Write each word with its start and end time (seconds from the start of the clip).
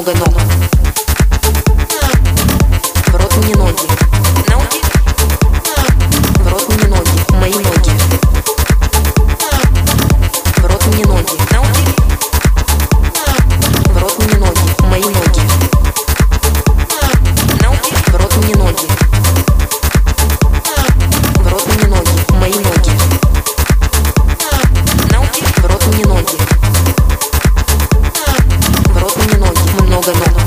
nom 0.00 0.14
de 0.14 0.18
nom. 0.18 0.49
Barcelona. 30.12 30.39